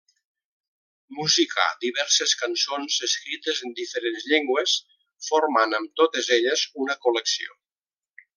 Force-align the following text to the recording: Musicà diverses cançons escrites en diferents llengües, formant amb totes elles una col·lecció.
Musicà 1.17 1.65
diverses 1.83 2.33
cançons 2.43 2.97
escrites 3.09 3.61
en 3.67 3.75
diferents 3.81 4.25
llengües, 4.33 4.73
formant 5.29 5.77
amb 5.81 5.93
totes 6.03 6.33
elles 6.39 6.65
una 6.87 6.99
col·lecció. 7.07 7.61